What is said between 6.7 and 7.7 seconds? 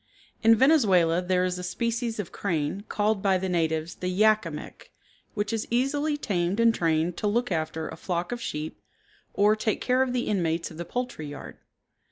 trained to look